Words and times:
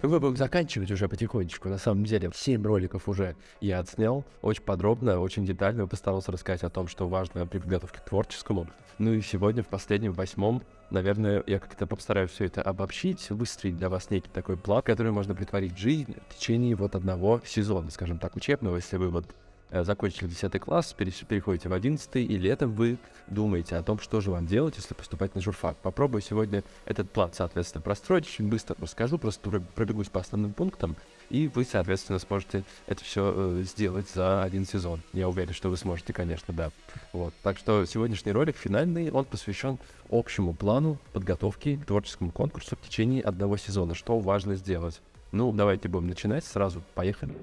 Мы 0.00 0.20
будем 0.20 0.36
заканчивать 0.36 0.92
уже 0.92 1.08
потихонечку. 1.08 1.68
На 1.68 1.76
самом 1.76 2.04
деле, 2.04 2.30
7 2.32 2.64
роликов 2.64 3.08
уже 3.08 3.34
я 3.60 3.80
отснял. 3.80 4.24
Очень 4.42 4.62
подробно, 4.62 5.18
очень 5.18 5.44
детально 5.44 5.88
постарался 5.88 6.30
рассказать 6.30 6.62
о 6.62 6.70
том, 6.70 6.86
что 6.86 7.08
важно 7.08 7.44
при 7.48 7.58
подготовке 7.58 7.98
к 7.98 8.04
творческому. 8.04 8.68
Ну 8.98 9.12
и 9.12 9.20
сегодня, 9.20 9.64
в 9.64 9.66
последнем, 9.66 10.12
восьмом, 10.12 10.62
наверное, 10.90 11.42
я 11.48 11.58
как-то 11.58 11.88
постараюсь 11.88 12.30
все 12.30 12.44
это 12.44 12.62
обобщить, 12.62 13.28
выстроить 13.30 13.76
для 13.76 13.88
вас 13.88 14.08
некий 14.10 14.30
такой 14.32 14.56
план, 14.56 14.82
который 14.82 15.10
можно 15.10 15.34
притворить 15.34 15.72
в 15.72 15.78
жизнь 15.78 16.14
в 16.28 16.36
течение 16.36 16.76
вот 16.76 16.94
одного 16.94 17.40
сезона, 17.44 17.90
скажем 17.90 18.20
так, 18.20 18.36
учебного, 18.36 18.76
если 18.76 18.98
вы 18.98 19.08
вот 19.08 19.26
закончили 19.70 20.28
10 20.28 20.60
класс, 20.60 20.94
переходите 20.94 21.68
в 21.68 21.72
11 21.72 22.16
и 22.16 22.38
летом 22.38 22.72
вы 22.72 22.98
думаете 23.26 23.76
о 23.76 23.82
том, 23.82 23.98
что 23.98 24.20
же 24.20 24.30
вам 24.30 24.46
делать, 24.46 24.76
если 24.76 24.94
поступать 24.94 25.34
на 25.34 25.40
журфак. 25.40 25.76
Попробую 25.78 26.22
сегодня 26.22 26.64
этот 26.84 27.10
план, 27.10 27.30
соответственно, 27.32 27.82
простроить. 27.82 28.26
Очень 28.26 28.48
быстро 28.48 28.76
расскажу, 28.80 29.18
просто 29.18 29.60
пробегусь 29.74 30.08
по 30.08 30.20
основным 30.20 30.52
пунктам, 30.52 30.96
и 31.30 31.48
вы, 31.48 31.64
соответственно, 31.64 32.18
сможете 32.18 32.64
это 32.86 33.04
все 33.04 33.32
э, 33.34 33.62
сделать 33.62 34.08
за 34.10 34.42
один 34.42 34.64
сезон. 34.64 35.02
Я 35.12 35.28
уверен, 35.28 35.52
что 35.52 35.68
вы 35.68 35.76
сможете, 35.76 36.12
конечно, 36.12 36.54
да. 36.54 36.70
Вот. 37.12 37.34
Так 37.42 37.58
что 37.58 37.84
сегодняшний 37.84 38.32
ролик 38.32 38.56
финальный, 38.56 39.10
он 39.10 39.24
посвящен 39.26 39.78
общему 40.10 40.54
плану 40.54 40.98
подготовки 41.12 41.76
к 41.76 41.86
творческому 41.86 42.30
конкурсу 42.30 42.76
в 42.76 42.80
течение 42.80 43.22
одного 43.22 43.56
сезона. 43.56 43.94
Что 43.94 44.18
важно 44.18 44.54
сделать? 44.54 45.00
Ну, 45.32 45.52
давайте 45.52 45.88
будем 45.88 46.08
начинать 46.08 46.44
сразу. 46.44 46.82
Поехали. 46.94 47.34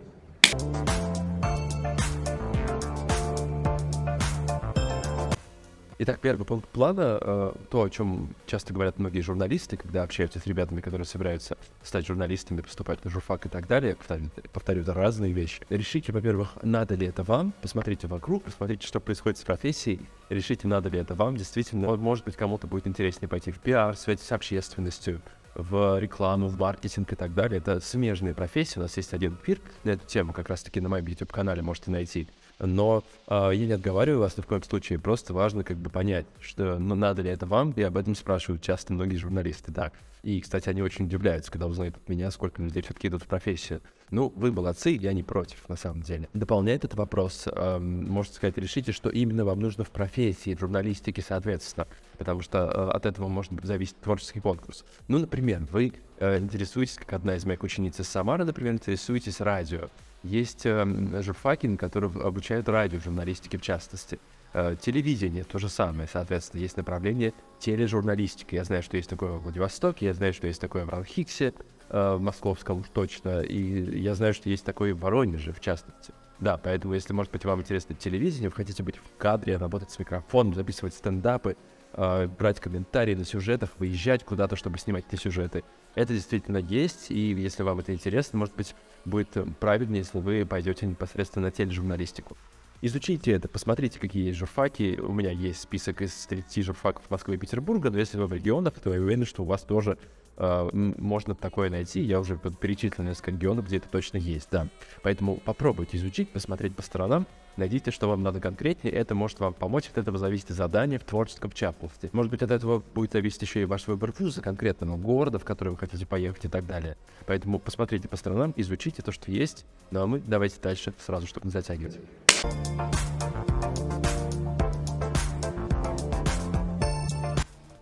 Итак, 5.97 6.19
первый 6.19 6.45
пункт 6.45 6.67
плана, 6.67 7.17
э, 7.21 7.53
то, 7.69 7.83
о 7.83 7.89
чем 7.89 8.35
часто 8.47 8.73
говорят 8.73 8.99
многие 8.99 9.21
журналисты, 9.21 9.77
когда 9.77 10.03
общаются 10.03 10.39
с 10.39 10.45
ребятами, 10.45 10.81
которые 10.81 11.05
собираются 11.05 11.57
стать 11.83 12.05
журналистами, 12.05 12.59
поступать 12.59 13.05
на 13.05 13.09
журфак 13.09 13.45
и 13.45 13.49
так 13.49 13.65
далее, 13.65 13.95
повторю, 13.95 14.29
повторю 14.51 14.81
это 14.81 14.93
разные 14.93 15.31
вещи. 15.31 15.61
Решите, 15.69 16.11
во-первых, 16.11 16.57
надо 16.61 16.95
ли 16.95 17.07
это 17.07 17.23
вам, 17.23 17.53
посмотрите 17.61 18.07
вокруг, 18.07 18.43
посмотрите, 18.43 18.85
что 18.85 18.99
происходит 18.99 19.37
с 19.37 19.43
профессией, 19.43 20.01
решите, 20.27 20.67
надо 20.67 20.89
ли 20.89 20.99
это 20.99 21.15
вам, 21.15 21.37
действительно, 21.37 21.95
может 21.95 22.25
быть, 22.25 22.35
кому-то 22.35 22.67
будет 22.67 22.87
интереснее 22.87 23.29
пойти 23.29 23.51
в 23.51 23.59
пиар, 23.59 23.95
связь 23.95 24.19
с 24.19 24.31
общественностью, 24.33 25.21
в 25.55 25.99
рекламу, 25.99 26.47
в 26.47 26.59
маркетинг 26.59 27.11
и 27.13 27.15
так 27.15 27.33
далее. 27.33 27.57
Это 27.57 27.79
смежные 27.79 28.35
профессии. 28.35 28.77
У 28.77 28.81
нас 28.81 28.95
есть 28.97 29.13
один 29.13 29.37
эфир 29.41 29.59
на 29.83 29.91
эту 29.91 30.05
тему, 30.05 30.33
как 30.33 30.49
раз-таки 30.49 30.79
на 30.81 30.89
моем 30.89 31.05
YouTube-канале 31.07 31.61
можете 31.61 31.91
найти 31.91 32.27
но 32.59 33.03
э, 33.27 33.51
я 33.53 33.65
не 33.65 33.73
отговариваю 33.73 34.21
вас 34.21 34.37
ни 34.37 34.41
в 34.41 34.45
коем 34.45 34.63
случае, 34.63 34.99
просто 34.99 35.33
важно 35.33 35.63
как 35.63 35.77
бы 35.77 35.89
понять, 35.89 36.25
что 36.39 36.77
ну, 36.79 36.95
надо 36.95 37.21
ли 37.21 37.29
это 37.29 37.45
вам, 37.45 37.71
и 37.71 37.81
об 37.81 37.97
этом 37.97 38.15
спрашивают 38.15 38.61
часто 38.61 38.93
многие 38.93 39.17
журналисты, 39.17 39.71
да. 39.71 39.91
И, 40.23 40.41
кстати, 40.41 40.69
они 40.69 40.81
очень 40.81 41.05
удивляются, 41.05 41.51
когда 41.51 41.67
узнают 41.67 41.97
от 41.97 42.09
меня, 42.09 42.31
сколько 42.31 42.61
людей 42.61 42.81
все-таки 42.81 43.09
идут 43.09 43.23
в 43.23 43.27
профессию. 43.27 43.81
Ну, 44.11 44.31
вы 44.35 44.51
молодцы, 44.51 44.91
я 44.91 45.13
не 45.13 45.23
против, 45.23 45.67
на 45.67 45.75
самом 45.75 46.01
деле. 46.01 46.29
Дополняет 46.33 46.85
этот 46.85 46.97
вопрос, 46.97 47.47
э, 47.51 47.79
можно 47.79 48.33
сказать, 48.33 48.57
решите, 48.57 48.91
что 48.91 49.09
именно 49.09 49.45
вам 49.45 49.59
нужно 49.59 49.83
в 49.83 49.89
профессии, 49.89 50.53
в 50.53 50.59
журналистике, 50.59 51.23
соответственно, 51.27 51.87
потому 52.17 52.41
что 52.41 52.59
э, 52.59 52.89
от 52.91 53.05
этого 53.05 53.27
может 53.27 53.51
зависеть 53.63 53.99
творческий 54.01 54.41
конкурс. 54.41 54.85
Ну, 55.07 55.17
например, 55.17 55.65
вы 55.71 55.93
э, 56.19 56.37
интересуетесь, 56.37 56.97
как 56.97 57.13
одна 57.13 57.35
из 57.35 57.45
моих 57.45 57.63
учениц 57.63 57.99
из 57.99 58.07
Самары, 58.07 58.45
например, 58.45 58.73
интересуетесь 58.73 59.41
радио. 59.41 59.89
Есть 60.23 60.65
э, 60.65 61.21
журфаки, 61.21 61.75
которые 61.75 62.11
обучают 62.11 62.69
радиожурналистике 62.69 63.57
в 63.57 63.61
частности. 63.61 64.19
Э, 64.53 64.75
телевидение 64.79 65.43
то 65.43 65.59
же 65.59 65.67
самое, 65.67 66.07
соответственно, 66.07 66.61
есть 66.61 66.77
направление 66.77 67.33
тележурналистики. 67.59 68.55
Я 68.55 68.63
знаю, 68.63 68.83
что 68.83 68.97
есть 68.97 69.09
такое 69.09 69.33
в 69.33 69.43
Владивостоке, 69.43 70.05
я 70.05 70.13
знаю, 70.13 70.33
что 70.33 70.47
есть 70.47 70.61
такое 70.61 70.85
в 70.85 70.89
Ранхиксе, 70.89 71.53
в 71.89 72.17
московском 72.19 72.79
уж 72.79 72.87
точно, 72.89 73.41
и 73.41 73.99
я 73.99 74.15
знаю, 74.15 74.33
что 74.33 74.49
есть 74.49 74.65
такое 74.65 74.93
в 74.93 74.99
Воронеже, 74.99 75.53
в 75.53 75.59
частности. 75.59 76.13
Да, 76.39 76.57
поэтому, 76.57 76.93
если, 76.93 77.13
может 77.13 77.31
быть, 77.31 77.45
вам 77.45 77.61
интересно 77.61 77.95
телевидение, 77.95 78.49
вы 78.49 78.55
хотите 78.55 78.83
быть 78.83 78.97
в 78.97 79.17
кадре, 79.17 79.57
работать 79.57 79.91
с 79.91 79.99
микрофоном, 79.99 80.53
записывать 80.53 80.93
стендапы, 80.93 81.55
э, 81.93 82.27
брать 82.27 82.59
комментарии 82.59 83.15
на 83.15 83.23
сюжетах, 83.23 83.71
выезжать 83.79 84.25
куда-то, 84.25 84.55
чтобы 84.55 84.77
снимать 84.77 85.05
эти 85.09 85.19
сюжеты. 85.19 85.63
Это 85.95 86.13
действительно 86.13 86.57
есть, 86.57 87.09
и 87.09 87.31
если 87.31 87.63
вам 87.63 87.79
это 87.79 87.93
интересно, 87.93 88.39
может 88.39 88.55
быть, 88.55 88.75
будет 89.05 89.37
э, 89.37 89.45
правильнее, 89.59 89.99
если 89.99 90.19
вы 90.19 90.45
пойдете 90.45 90.85
непосредственно 90.85 91.47
на 91.47 91.51
тележурналистику. 91.51 92.35
Изучите 92.81 93.31
это, 93.31 93.47
посмотрите, 93.47 93.99
какие 93.99 94.25
есть 94.25 94.37
журфаки. 94.37 94.99
У 94.99 95.13
меня 95.13 95.31
есть 95.31 95.61
список 95.61 96.01
из 96.01 96.13
30 96.27 96.65
журфаков 96.65 97.09
Москвы 97.09 97.35
и 97.35 97.37
Петербурга, 97.37 97.89
но 97.89 97.97
если 97.97 98.17
вы 98.17 98.27
в 98.27 98.33
регионах, 98.33 98.73
то 98.73 98.93
я 98.93 98.99
уверен, 98.99 99.25
что 99.25 99.43
у 99.43 99.45
вас 99.45 99.61
тоже 99.61 99.97
э, 99.97 100.24
можно 100.37 101.35
такое 101.35 101.69
найти. 101.69 102.01
Я 102.01 102.19
уже 102.19 102.37
перечислил 102.37 103.05
несколько 103.05 103.31
регионов, 103.31 103.65
где 103.65 103.77
это 103.77 103.87
точно 103.89 104.17
есть, 104.17 104.49
да. 104.51 104.67
Поэтому 105.01 105.37
попробуйте 105.37 105.97
изучить, 105.97 106.29
посмотреть 106.29 106.75
по 106.75 106.81
сторонам, 106.81 107.25
найдите, 107.55 107.91
что 107.91 108.09
вам 108.09 108.21
надо 108.21 108.41
конкретнее, 108.41 108.93
это 108.93 109.15
может 109.15 109.39
вам 109.39 109.53
помочь, 109.53 109.87
от 109.87 109.97
этого 109.97 110.17
зависит 110.17 110.49
задание 110.49 110.99
в 110.99 111.05
творческом 111.05 111.51
частности. 111.51 112.09
Может 112.11 112.31
быть, 112.31 112.41
от 112.41 112.51
этого 112.51 112.83
будет 112.93 113.13
зависеть 113.13 113.43
еще 113.43 113.61
и 113.61 113.65
ваш 113.65 113.87
выбор 113.87 114.13
вуза 114.19 114.41
конкретного 114.41 114.97
города, 114.97 115.39
в 115.39 115.45
который 115.45 115.69
вы 115.69 115.77
хотите 115.77 116.05
поехать 116.05 116.45
и 116.45 116.49
так 116.49 116.65
далее. 116.65 116.97
Поэтому 117.25 117.59
посмотрите 117.59 118.09
по 118.09 118.17
сторонам, 118.17 118.53
изучите 118.57 119.01
то, 119.01 119.13
что 119.13 119.31
есть, 119.31 119.65
ну 119.91 120.01
а 120.01 120.07
мы 120.07 120.19
давайте 120.19 120.59
дальше 120.61 120.93
сразу, 120.99 121.27
чтобы 121.27 121.47
не 121.47 121.51
затягивать. 121.51 121.97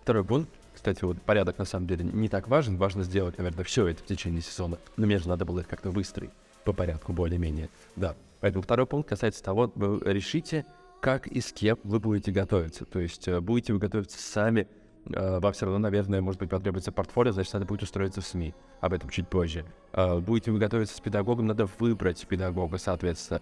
Второй 0.02 0.22
пункт. 0.22 0.50
Кстати, 0.84 1.02
вот 1.02 1.22
порядок 1.22 1.56
на 1.56 1.64
самом 1.64 1.86
деле 1.86 2.04
не 2.04 2.28
так 2.28 2.46
важен. 2.46 2.76
Важно 2.76 3.04
сделать, 3.04 3.38
наверное, 3.38 3.64
все 3.64 3.86
это 3.86 4.02
в 4.02 4.06
течение 4.06 4.42
сезона. 4.42 4.76
Но 4.98 5.06
мне 5.06 5.16
же 5.16 5.30
надо 5.30 5.46
было 5.46 5.60
их 5.60 5.66
как-то 5.66 5.90
выстроить 5.90 6.28
по 6.62 6.74
порядку 6.74 7.14
более-менее. 7.14 7.70
Да. 7.96 8.14
Поэтому 8.40 8.62
второй 8.62 8.84
пункт 8.86 9.08
касается 9.08 9.42
того, 9.42 9.72
вы 9.76 9.98
решите, 10.04 10.66
как 11.00 11.26
и 11.26 11.40
с 11.40 11.54
кем 11.54 11.78
вы 11.84 12.00
будете 12.00 12.32
готовиться. 12.32 12.84
То 12.84 13.00
есть 13.00 13.26
э, 13.28 13.40
будете 13.40 13.72
вы 13.72 13.78
готовиться 13.78 14.18
сами, 14.18 14.68
э, 15.06 15.40
вам 15.40 15.54
все 15.54 15.64
равно, 15.64 15.78
наверное, 15.78 16.20
может 16.20 16.38
быть, 16.38 16.50
потребуется 16.50 16.92
портфолио, 16.92 17.32
значит, 17.32 17.54
надо 17.54 17.64
будет 17.64 17.82
устроиться 17.82 18.20
в 18.20 18.26
СМИ. 18.26 18.52
Об 18.82 18.92
этом 18.92 19.08
чуть 19.08 19.26
позже. 19.26 19.64
Э, 19.94 20.18
будете 20.18 20.50
вы 20.50 20.58
готовиться 20.58 20.94
с 20.94 21.00
педагогом, 21.00 21.46
надо 21.46 21.66
выбрать 21.78 22.26
педагога, 22.26 22.76
соответственно. 22.76 23.40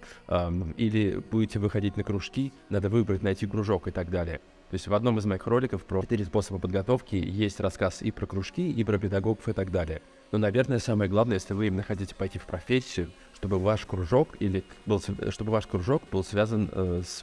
Или 0.76 1.20
будете 1.32 1.58
выходить 1.58 1.96
на 1.96 2.04
кружки, 2.04 2.52
надо 2.68 2.88
выбрать, 2.88 3.22
найти 3.22 3.48
кружок 3.48 3.88
и 3.88 3.90
так 3.90 4.10
далее. 4.10 4.40
То 4.72 4.76
есть 4.76 4.88
в 4.88 4.94
одном 4.94 5.18
из 5.18 5.26
моих 5.26 5.46
роликов 5.46 5.84
про 5.84 6.00
четыре 6.00 6.24
способа 6.24 6.58
подготовки 6.58 7.14
есть 7.14 7.60
рассказ 7.60 8.00
и 8.00 8.10
про 8.10 8.24
кружки, 8.24 8.72
и 8.72 8.84
про 8.84 8.98
педагогов 8.98 9.46
и 9.46 9.52
так 9.52 9.70
далее. 9.70 10.00
Но, 10.30 10.38
наверное, 10.38 10.78
самое 10.78 11.10
главное, 11.10 11.34
если 11.34 11.52
вы 11.52 11.66
именно 11.66 11.82
хотите 11.82 12.14
пойти 12.14 12.38
в 12.38 12.46
профессию, 12.46 13.10
чтобы 13.34 13.58
ваш 13.58 13.84
кружок 13.84 14.28
или 14.40 14.64
был, 14.86 15.02
чтобы 15.28 15.52
ваш 15.52 15.66
кружок 15.66 16.04
был 16.10 16.24
связан 16.24 16.70
э, 16.72 17.02
с 17.04 17.22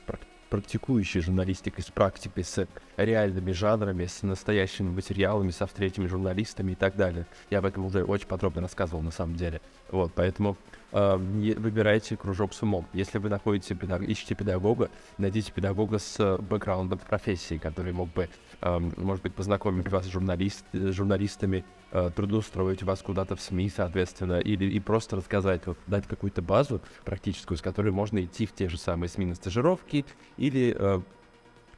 практикующей 0.50 1.22
журналистикой, 1.22 1.84
с 1.84 1.88
практикой, 1.88 2.44
с 2.44 2.68
реальными 2.98 3.52
жанрами, 3.52 4.06
с 4.06 4.24
настоящими 4.24 4.90
материалами, 4.90 5.52
со 5.52 5.68
встречами 5.68 6.08
журналистами 6.08 6.74
и 6.74 6.76
так 6.76 6.96
далее. 6.96 7.26
Я 7.50 7.60
об 7.60 7.66
этом 7.66 7.86
уже 7.86 8.04
очень 8.04 8.28
подробно 8.28 8.62
рассказывал 8.62 9.02
на 9.02 9.12
самом 9.12 9.36
деле. 9.36 9.62
Вот, 9.92 10.12
поэтому 10.14 10.58
э, 10.92 11.16
выбирайте 11.18 12.18
кружок 12.18 12.54
с 12.54 12.62
умом. 12.62 12.88
Если 12.94 13.18
вы 13.18 13.30
находите 13.30 13.76
педаг... 13.76 14.02
ищете 14.02 14.36
педагога, 14.36 14.90
найдите 15.18 15.52
педагога 15.52 16.00
с 16.00 16.38
бэкграундом 16.38 17.00
профессии, 17.00 17.58
который 17.58 17.94
мог 17.94 18.12
бы, 18.14 18.30
э, 18.62 18.80
может 18.98 19.24
быть, 19.24 19.34
познакомить 19.34 19.90
вас 19.90 20.06
с 20.06 20.10
журналист... 20.10 20.66
журналистами, 20.74 21.64
э, 21.92 22.12
трудоустроить 22.16 22.84
вас 22.84 23.02
куда-то 23.02 23.36
в 23.36 23.42
СМИ, 23.42 23.70
соответственно, 23.70 24.40
или 24.40 24.66
и 24.66 24.80
просто 24.80 25.16
рассказать, 25.16 25.66
вот, 25.66 25.78
дать 25.88 26.08
какую-то 26.08 26.42
базу 26.42 26.82
практическую, 27.06 27.58
с 27.58 27.62
которой 27.62 27.92
можно 27.92 28.24
идти 28.24 28.46
в 28.46 28.54
те 28.54 28.70
же 28.70 28.78
самые 28.78 29.10
СМИ 29.10 29.28
на 29.28 29.36
стажировки 29.36 30.06
или 30.38 30.76
э, 30.78 31.02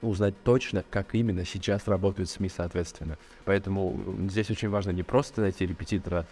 узнать 0.01 0.35
точно, 0.43 0.83
как 0.89 1.13
именно 1.15 1.45
сейчас 1.45 1.87
работают 1.87 2.29
СМИ, 2.29 2.49
соответственно. 2.49 3.17
Поэтому 3.45 3.99
здесь 4.29 4.49
очень 4.49 4.69
важно 4.69 4.91
не 4.91 5.03
просто 5.03 5.41
найти 5.41 5.65
репетитора 5.65 6.25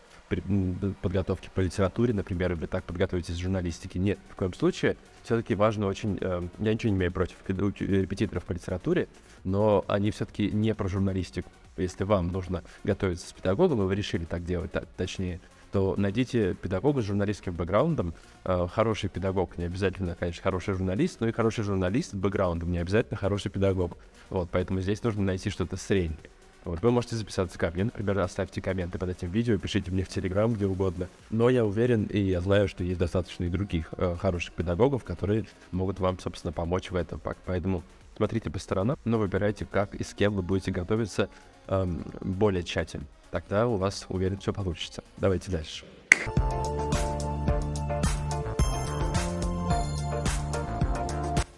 подготовки 1.02 1.50
по 1.54 1.62
литературе, 1.62 2.14
например, 2.14 2.54
или 2.54 2.66
так 2.66 2.84
подготовитесь 2.84 3.36
к 3.36 3.40
журналистике. 3.40 4.00
Нет, 4.00 4.20
в 4.30 4.36
коем 4.36 4.54
случае. 4.54 4.98
Все-таки 5.24 5.56
важно 5.56 5.88
очень... 5.88 6.18
Э, 6.22 6.42
я 6.60 6.74
ничего 6.74 6.92
не 6.92 6.98
имею 6.98 7.12
против 7.12 7.38
репетиторов 7.48 8.44
по 8.44 8.54
литературе, 8.54 9.08
но 9.44 9.84
они 9.88 10.12
все-таки 10.12 10.52
не 10.52 10.74
про 10.76 10.88
журналистику. 10.88 11.52
Если 11.82 12.04
вам 12.04 12.28
нужно 12.30 12.64
готовиться 12.84 13.28
с 13.28 13.34
педагогом, 13.34 13.82
и 13.82 13.86
вы 13.86 13.96
решили 13.96 14.26
так 14.26 14.46
делать, 14.46 14.72
так, 14.72 14.86
точнее, 14.98 15.40
то 15.72 15.96
найдите 15.98 16.56
педагога 16.56 17.02
с 17.02 17.06
журналистским 17.06 17.54
бэкграундом. 17.54 18.14
Э, 18.44 18.68
хороший 18.72 19.10
педагог, 19.10 19.58
не 19.58 19.66
обязательно, 19.66 20.16
конечно, 20.16 20.42
хороший 20.42 20.74
журналист, 20.74 21.20
но 21.20 21.28
и 21.28 21.32
хороший 21.32 21.64
журналист 21.64 22.12
с 22.12 22.16
бэкграундом, 22.16 22.72
не 22.72 22.80
обязательно 22.80 23.18
хороший 23.18 23.52
педагог. 23.52 23.98
Вот, 24.30 24.50
поэтому 24.52 24.82
здесь 24.82 25.04
нужно 25.04 25.24
найти 25.24 25.50
что-то 25.50 25.78
среднее. 25.78 26.18
Вот, 26.66 26.82
вы 26.82 26.92
можете 26.92 27.16
записаться 27.16 27.58
ко 27.58 27.72
мне, 27.72 27.86
например, 27.86 28.20
оставьте 28.20 28.62
комменты 28.62 29.00
под 29.00 29.10
этим 29.10 29.32
видео, 29.32 29.58
пишите 29.58 29.92
мне 29.92 30.04
в 30.04 30.10
Телеграм, 30.10 30.54
где 30.54 30.66
угодно. 30.66 31.08
Но 31.30 31.50
я 31.50 31.66
уверен 31.66 32.04
и 32.04 32.20
я 32.20 32.42
знаю, 32.42 32.68
что 32.68 32.84
есть 32.84 33.00
достаточно 33.00 33.46
и 33.46 33.50
других 33.50 33.94
э, 33.98 34.18
хороших 34.20 34.54
педагогов, 34.54 35.04
которые 35.04 35.46
могут 35.72 36.00
вам, 36.00 36.20
собственно, 36.20 36.52
помочь 36.52 36.92
в 36.92 36.96
этом. 36.96 37.22
Поэтому 37.46 37.84
смотрите 38.20 38.50
по 38.50 38.60
сторонам, 38.60 38.98
но 39.06 39.18
выбирайте, 39.18 39.66
как 39.66 39.96
и 39.96 40.04
с 40.04 40.14
кем 40.14 40.34
вы 40.34 40.42
будете 40.42 40.72
готовиться 40.72 41.30
эм, 41.68 42.04
более 42.20 42.64
тщательно. 42.64 43.06
Тогда 43.32 43.66
у 43.66 43.78
вас, 43.78 44.06
уверен, 44.10 44.40
все 44.40 44.52
получится. 44.52 45.06
Давайте 45.16 45.50
дальше. 45.50 45.86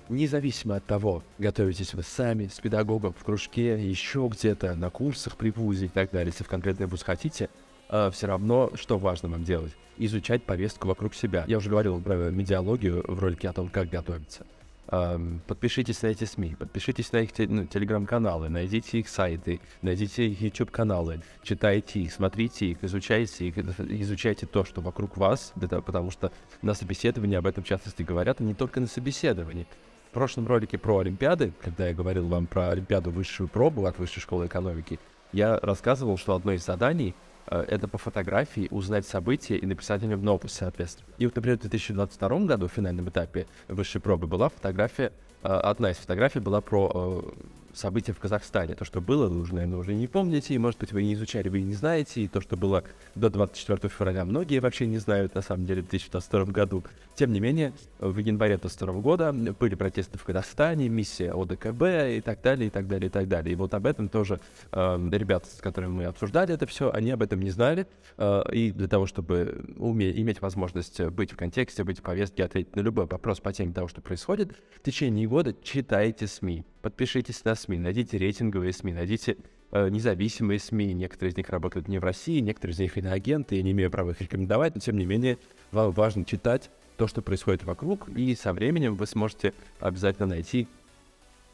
Независимо 0.07 0.75
от 0.75 0.85
того, 0.85 1.23
готовитесь 1.39 1.95
вы 1.95 2.03
сами, 2.03 2.45
с 2.45 2.59
педагогом 2.59 3.15
в 3.17 3.23
кружке, 3.23 3.83
еще 3.83 4.29
где-то, 4.31 4.75
на 4.75 4.91
курсах 4.91 5.37
при 5.37 5.49
вузе 5.49 5.87
и 5.87 5.89
так 5.89 6.11
далее, 6.11 6.27
если 6.27 6.43
в 6.43 6.47
конкретный 6.47 6.85
вуз 6.85 7.01
хотите, 7.01 7.49
э, 7.89 8.11
все 8.13 8.27
равно, 8.27 8.69
что 8.75 8.99
важно 8.99 9.29
вам 9.29 9.43
делать? 9.43 9.75
Изучать 9.97 10.43
повестку 10.43 10.87
вокруг 10.87 11.15
себя. 11.15 11.43
Я 11.47 11.57
уже 11.57 11.71
говорил 11.71 11.99
про 11.99 12.29
медиалогию 12.29 13.03
в 13.07 13.19
ролике 13.19 13.49
о 13.49 13.53
том, 13.53 13.67
как 13.67 13.89
готовиться. 13.89 14.45
Эм, 14.87 15.41
подпишитесь 15.47 16.01
на 16.01 16.07
эти 16.07 16.25
СМИ, 16.25 16.55
подпишитесь 16.55 17.13
на 17.13 17.17
их 17.17 17.29
ну, 17.37 17.65
телеграм-каналы, 17.65 18.49
найдите 18.49 18.99
их 18.99 19.07
сайты, 19.07 19.61
найдите 19.81 20.27
их 20.27 20.41
YouTube-каналы, 20.41 21.21
читайте 21.43 22.01
их, 22.01 22.11
смотрите 22.11 22.65
их, 22.65 22.83
изучайте 22.83 23.47
их, 23.47 23.57
изучайте 23.57 24.47
то, 24.47 24.65
что 24.65 24.81
вокруг 24.81 25.15
вас, 25.17 25.53
это 25.61 25.81
потому 25.81 26.11
что 26.11 26.31
на 26.61 26.73
собеседовании 26.73 27.37
об 27.37 27.45
этом 27.45 27.63
часто 27.63 28.03
говорят, 28.03 28.41
и 28.41 28.43
не 28.43 28.53
только 28.53 28.81
на 28.81 28.87
собеседовании. 28.87 29.65
В 30.09 30.13
прошлом 30.13 30.45
ролике 30.45 30.77
про 30.77 30.97
Олимпиады, 30.97 31.53
когда 31.61 31.87
я 31.87 31.93
говорил 31.93 32.27
вам 32.27 32.45
про 32.45 32.71
Олимпиаду 32.71 33.11
высшую 33.11 33.47
пробу 33.47 33.85
от 33.85 33.97
Высшей 33.97 34.21
школы 34.21 34.47
экономики, 34.47 34.99
я 35.31 35.57
рассказывал, 35.59 36.17
что 36.17 36.35
одно 36.35 36.51
из 36.51 36.65
заданий 36.65 37.15
это 37.47 37.87
по 37.87 37.97
фотографии 37.97 38.67
узнать 38.71 39.05
события 39.05 39.57
и 39.57 39.65
написать 39.65 40.03
о 40.03 40.05
нем 40.05 40.23
новость, 40.23 40.55
соответственно. 40.55 41.07
И 41.17 41.25
вот, 41.25 41.35
например, 41.35 41.57
в 41.57 41.61
2022 41.61 42.39
году, 42.39 42.67
в 42.67 42.71
финальном 42.71 43.09
этапе 43.09 43.47
высшей 43.67 44.01
пробы, 44.01 44.27
была 44.27 44.49
фотография, 44.49 45.11
э, 45.43 45.47
одна 45.47 45.91
из 45.91 45.97
фотографий 45.97 46.39
была 46.39 46.61
про 46.61 46.91
э, 46.93 47.31
события 47.73 48.13
в 48.13 48.19
Казахстане. 48.19 48.75
То, 48.75 48.85
что 48.85 49.01
было, 49.01 49.27
вы 49.27 49.41
уже, 49.41 49.55
наверное, 49.55 49.79
уже 49.79 49.93
не 49.93 50.07
помните, 50.07 50.53
и, 50.53 50.57
может 50.57 50.79
быть, 50.79 50.91
вы 50.91 51.03
не 51.03 51.13
изучали, 51.13 51.49
вы 51.49 51.61
не 51.61 51.73
знаете, 51.73 52.21
и 52.21 52.27
то, 52.27 52.41
что 52.41 52.57
было 52.57 52.83
до 53.15 53.29
24 53.29 53.89
февраля, 53.89 54.25
многие 54.25 54.59
вообще 54.59 54.87
не 54.87 54.97
знают, 54.97 55.35
на 55.35 55.41
самом 55.41 55.65
деле, 55.65 55.81
в 55.81 55.89
2022 55.89 56.45
году. 56.45 56.83
Тем 57.15 57.33
не 57.33 57.39
менее, 57.39 57.73
в 57.99 58.17
январе 58.17 58.57
2022 58.57 59.01
года 59.01 59.33
были 59.33 59.75
протесты 59.75 60.17
в 60.17 60.23
Казахстане, 60.23 60.89
миссия 60.89 61.31
ОДКБ 61.31 61.83
и 62.17 62.21
так 62.21 62.41
далее, 62.41 62.67
и 62.67 62.69
так 62.69 62.87
далее, 62.87 63.07
и 63.07 63.11
так 63.11 63.27
далее. 63.27 63.53
И 63.53 63.55
вот 63.55 63.73
об 63.73 63.85
этом 63.85 64.09
тоже 64.09 64.39
э, 64.71 65.09
ребята, 65.11 65.47
с 65.47 65.61
которыми 65.61 65.91
мы 65.91 66.05
обсуждали 66.05 66.53
это 66.53 66.65
все, 66.65 66.91
они 66.91 67.11
об 67.11 67.21
этом 67.21 67.41
не 67.41 67.49
знали, 67.49 67.87
э, 68.17 68.43
и 68.51 68.71
для 68.71 68.87
того, 68.87 69.05
чтобы 69.05 69.65
уметь, 69.77 70.17
иметь 70.17 70.41
возможность 70.41 71.01
быть 71.01 71.31
в 71.31 71.37
контексте, 71.37 71.83
быть 71.83 71.99
в 71.99 72.01
повестке, 72.01 72.43
ответить 72.43 72.75
на 72.75 72.81
любой 72.81 73.05
вопрос 73.05 73.39
по 73.39 73.53
теме 73.53 73.73
того, 73.73 73.87
что 73.87 74.01
происходит, 74.01 74.55
в 74.75 74.81
течение 74.81 75.27
года 75.27 75.55
читайте 75.63 76.27
СМИ, 76.27 76.65
подпишитесь 76.81 77.43
на 77.45 77.55
СМИ, 77.55 77.77
найдите 77.77 78.17
рейтинговые 78.17 78.73
СМИ, 78.73 78.93
найдите 78.93 79.37
э, 79.71 79.89
независимые 79.89 80.59
СМИ. 80.59 80.93
Некоторые 80.93 81.31
из 81.31 81.37
них 81.37 81.49
работают 81.49 81.87
не 81.87 81.99
в 81.99 82.03
России, 82.03 82.39
некоторые 82.39 82.73
из 82.73 82.79
них 82.79 82.97
иноагенты, 82.97 83.55
я 83.55 83.63
не 83.63 83.71
имею 83.71 83.91
права 83.91 84.11
их 84.11 84.21
рекомендовать, 84.21 84.75
но 84.75 84.81
тем 84.81 84.97
не 84.97 85.05
менее 85.05 85.37
вам 85.71 85.91
важно 85.91 86.25
читать 86.25 86.69
то, 86.97 87.07
что 87.07 87.21
происходит 87.21 87.63
вокруг, 87.63 88.09
и 88.09 88.35
со 88.35 88.53
временем 88.53 88.95
вы 88.95 89.07
сможете 89.07 89.53
обязательно 89.79 90.27
найти 90.27 90.67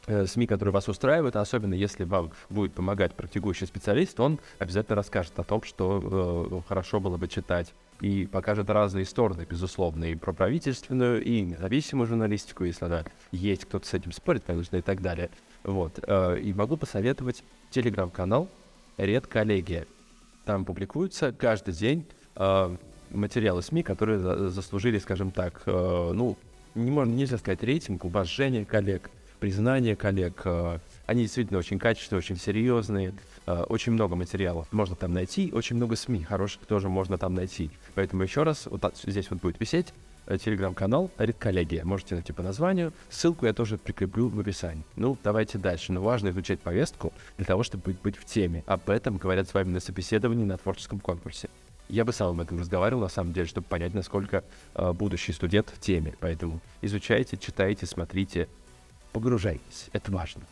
э, 0.06 0.26
СМИ, 0.26 0.46
которые 0.46 0.72
вас 0.72 0.88
устраивают, 0.88 1.36
особенно 1.36 1.74
если 1.74 2.04
вам 2.04 2.32
будет 2.50 2.72
помогать 2.72 3.14
практикующий 3.14 3.66
специалист, 3.66 4.18
он 4.20 4.38
обязательно 4.58 4.96
расскажет 4.96 5.38
о 5.38 5.44
том, 5.44 5.62
что 5.62 6.60
э, 6.64 6.68
хорошо 6.68 7.00
было 7.00 7.16
бы 7.16 7.28
читать 7.28 7.72
и 8.00 8.26
покажет 8.26 8.70
разные 8.70 9.04
стороны, 9.04 9.46
безусловно, 9.48 10.04
и 10.04 10.14
про 10.14 10.32
правительственную, 10.32 11.22
и 11.22 11.40
независимую 11.40 12.06
журналистику, 12.06 12.64
если 12.64 12.84
она 12.84 13.04
есть, 13.32 13.64
кто-то 13.64 13.86
с 13.86 13.94
этим 13.94 14.12
спорит, 14.12 14.44
конечно, 14.46 14.76
и 14.76 14.82
так 14.82 15.02
далее. 15.02 15.30
Вот. 15.64 15.98
Э, 16.06 16.38
и 16.38 16.52
могу 16.52 16.76
посоветовать 16.76 17.42
телеграм-канал 17.70 18.48
«Редколлегия». 18.96 19.86
Там 20.44 20.64
публикуются 20.64 21.32
каждый 21.32 21.74
день 21.74 22.06
э, 22.36 22.76
материалы 23.10 23.62
СМИ, 23.62 23.82
которые 23.82 24.18
заслужили, 24.50 24.98
скажем 24.98 25.30
так, 25.32 25.62
э, 25.66 26.10
ну, 26.14 26.36
не 26.74 26.90
можно, 26.90 27.12
нельзя 27.12 27.38
сказать 27.38 27.62
рейтинг, 27.62 28.04
уважение 28.04 28.64
коллег, 28.64 29.10
признание 29.40 29.96
коллег. 29.96 30.44
Они 31.08 31.22
действительно 31.22 31.58
очень 31.58 31.80
качественные, 31.80 32.18
очень 32.18 32.36
серьезные, 32.36 33.14
очень 33.46 33.92
много 33.92 34.14
материалов 34.14 34.68
можно 34.70 34.94
там 34.94 35.12
найти, 35.12 35.50
очень 35.52 35.74
много 35.74 35.96
СМИ 35.96 36.22
хороших 36.22 36.66
тоже 36.66 36.88
можно 36.88 37.18
там 37.18 37.34
найти. 37.34 37.70
Поэтому 37.96 38.22
еще 38.22 38.44
раз, 38.44 38.66
вот 38.66 38.94
здесь 39.04 39.28
вот 39.30 39.40
будет 39.40 39.58
висеть 39.58 39.92
Э, 40.28 40.36
телеграм-канал 40.36 41.10
Редколлегия. 41.16 41.86
Можете 41.86 42.14
найти 42.14 42.34
по 42.34 42.42
названию. 42.42 42.92
Ссылку 43.08 43.46
я 43.46 43.54
тоже 43.54 43.78
прикреплю 43.78 44.28
в 44.28 44.38
описании. 44.38 44.84
Ну, 44.94 45.16
давайте 45.24 45.56
дальше. 45.56 45.90
Но 45.90 46.02
важно 46.02 46.28
изучать 46.28 46.60
повестку 46.60 47.14
для 47.38 47.46
того, 47.46 47.62
чтобы 47.62 47.84
быть, 47.84 48.00
быть 48.02 48.16
в 48.18 48.26
теме. 48.26 48.62
Об 48.66 48.90
этом 48.90 49.16
говорят 49.16 49.48
с 49.48 49.54
вами 49.54 49.70
на 49.70 49.80
собеседовании 49.80 50.44
на 50.44 50.58
творческом 50.58 51.00
конкурсе. 51.00 51.48
Я 51.88 52.04
бы 52.04 52.12
сам 52.12 52.28
об 52.28 52.40
этом 52.40 52.60
разговаривал, 52.60 53.00
на 53.00 53.08
самом 53.08 53.32
деле, 53.32 53.46
чтобы 53.46 53.66
понять, 53.66 53.94
насколько 53.94 54.44
э, 54.74 54.92
будущий 54.92 55.32
студент 55.32 55.70
в 55.74 55.80
теме. 55.80 56.14
Поэтому 56.20 56.60
изучайте, 56.82 57.38
читайте, 57.38 57.86
смотрите, 57.86 58.48
погружайтесь. 59.14 59.88
Это 59.94 60.12
важно. 60.12 60.42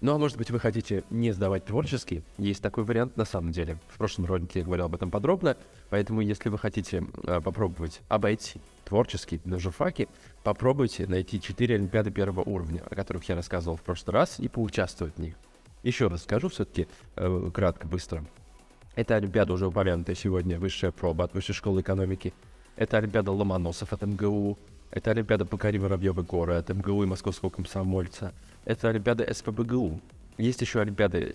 Ну 0.00 0.14
а 0.14 0.18
может 0.18 0.38
быть 0.38 0.50
вы 0.50 0.58
хотите 0.58 1.04
не 1.10 1.32
сдавать 1.32 1.66
творческий? 1.66 2.22
Есть 2.38 2.62
такой 2.62 2.84
вариант 2.84 3.18
на 3.18 3.26
самом 3.26 3.52
деле. 3.52 3.78
В 3.88 3.98
прошлом 3.98 4.24
ролике 4.24 4.60
я 4.60 4.64
говорил 4.64 4.86
об 4.86 4.94
этом 4.94 5.10
подробно, 5.10 5.56
поэтому 5.90 6.22
если 6.22 6.48
вы 6.48 6.56
хотите 6.56 7.04
э, 7.24 7.40
попробовать 7.42 8.00
обойти 8.08 8.60
творческий 8.86 9.40
на 9.44 9.58
журфаке, 9.58 10.08
попробуйте 10.44 11.06
найти 11.06 11.40
4 11.40 11.74
олимпиады 11.74 12.10
первого 12.10 12.40
уровня, 12.40 12.82
о 12.88 12.94
которых 12.94 13.28
я 13.28 13.34
рассказывал 13.34 13.76
в 13.76 13.82
прошлый 13.82 14.14
раз, 14.14 14.38
и 14.38 14.48
поучаствовать 14.48 15.16
в 15.16 15.18
них. 15.20 15.34
Еще 15.82 16.06
раз 16.06 16.22
скажу 16.22 16.48
все-таки 16.48 16.88
э, 17.16 17.50
кратко, 17.52 17.86
быстро. 17.86 18.24
Это 18.94 19.16
Олимпиада, 19.16 19.52
уже 19.52 19.66
упомянутая 19.66 20.16
сегодня, 20.16 20.58
высшая 20.58 20.90
проба 20.90 21.24
от 21.24 21.34
Высшей 21.34 21.54
школы 21.54 21.82
экономики. 21.82 22.32
Это 22.78 22.98
Олимпиада 22.98 23.32
Ломоносов 23.32 23.92
от 23.92 24.02
МГУ. 24.02 24.56
Это 24.92 25.10
Олимпиада 25.10 25.44
«Покори 25.44 25.78
Воробьевы 25.78 26.22
горы» 26.22 26.54
от 26.54 26.68
МГУ 26.68 27.02
и 27.02 27.06
Московского 27.06 27.50
комсомольца. 27.50 28.32
Это 28.64 28.88
Олимпиада 28.88 29.26
СПБГУ. 29.34 30.00
Есть 30.38 30.60
еще 30.60 30.80
Олимпиады 30.80 31.34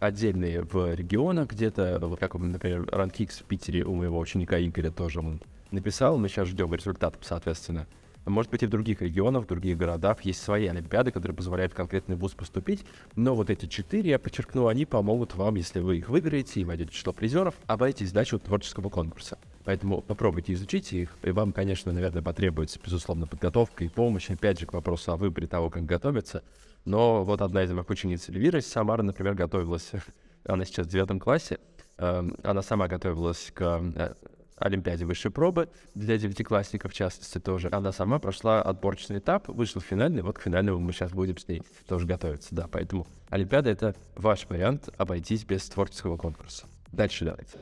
отдельные 0.00 0.62
в 0.62 0.92
регионах 0.92 1.50
где-то, 1.50 2.16
как, 2.18 2.34
например, 2.34 2.88
Ранкикс 2.90 3.38
в 3.38 3.44
Питере 3.44 3.84
у 3.84 3.94
моего 3.94 4.18
ученика 4.18 4.60
Игоря 4.60 4.90
тоже 4.90 5.20
он 5.20 5.40
написал, 5.70 6.18
мы 6.18 6.28
сейчас 6.28 6.48
ждем 6.48 6.74
результатов, 6.74 7.20
соответственно. 7.22 7.86
Может 8.26 8.50
быть, 8.50 8.64
и 8.64 8.66
в 8.66 8.70
других 8.70 9.00
регионах, 9.00 9.44
в 9.44 9.46
других 9.46 9.78
городах 9.78 10.22
есть 10.22 10.42
свои 10.42 10.66
олимпиады, 10.66 11.12
которые 11.12 11.36
позволяют 11.36 11.72
в 11.72 11.76
конкретный 11.76 12.16
вуз 12.16 12.32
поступить. 12.32 12.84
Но 13.14 13.36
вот 13.36 13.48
эти 13.48 13.66
четыре, 13.66 14.10
я 14.10 14.18
подчеркну, 14.18 14.66
они 14.66 14.86
помогут 14.86 15.36
вам, 15.36 15.54
если 15.54 15.78
вы 15.78 15.98
их 15.98 16.08
выберете 16.08 16.60
и 16.60 16.64
войдете 16.64 16.90
в 16.90 16.94
число 16.94 17.12
призеров, 17.12 17.54
обойти 17.68 18.04
сдачу 18.04 18.40
творческого 18.40 18.88
конкурса. 18.88 19.38
Поэтому 19.70 20.00
попробуйте 20.00 20.52
изучить 20.54 20.92
их, 20.92 21.16
и 21.22 21.30
вам, 21.30 21.52
конечно, 21.52 21.92
наверное, 21.92 22.22
потребуется, 22.22 22.80
безусловно, 22.84 23.28
подготовка 23.28 23.84
и 23.84 23.88
помощь, 23.88 24.28
опять 24.28 24.58
же, 24.58 24.66
к 24.66 24.72
вопросу 24.72 25.12
о 25.12 25.16
выборе 25.16 25.46
того, 25.46 25.70
как 25.70 25.86
готовиться. 25.86 26.42
Но 26.84 27.22
вот 27.24 27.40
одна 27.40 27.62
из 27.62 27.70
моих 27.70 27.88
учениц 27.88 28.28
Эльвира 28.28 28.58
из 28.58 28.66
Самары, 28.66 29.04
например, 29.04 29.34
готовилась, 29.34 29.92
она 30.44 30.64
сейчас 30.64 30.88
в 30.88 30.90
девятом 30.90 31.20
классе, 31.20 31.60
эм, 31.98 32.36
она 32.42 32.62
сама 32.62 32.88
готовилась 32.88 33.52
к 33.54 33.80
э, 33.94 34.14
Олимпиаде 34.56 35.04
высшей 35.04 35.30
пробы 35.30 35.68
для 35.94 36.18
девятиклассников, 36.18 36.90
в 36.90 36.94
частности, 36.96 37.38
тоже. 37.38 37.68
Она 37.70 37.92
сама 37.92 38.18
прошла 38.18 38.62
отборочный 38.62 39.18
этап, 39.18 39.46
вышла 39.46 39.80
в 39.80 39.84
финальный, 39.84 40.22
вот 40.22 40.36
к 40.36 40.42
финальному 40.42 40.80
мы 40.80 40.92
сейчас 40.92 41.12
будем 41.12 41.38
с 41.38 41.46
ней 41.46 41.62
тоже 41.86 42.08
готовиться, 42.08 42.52
да, 42.56 42.66
поэтому 42.66 43.06
Олимпиада— 43.28 43.70
это 43.70 43.94
ваш 44.16 44.48
вариант 44.48 44.88
обойтись 44.98 45.44
без 45.44 45.62
творческого 45.68 46.16
конкурса. 46.16 46.66
Дальше 46.90 47.24
давайте. 47.24 47.56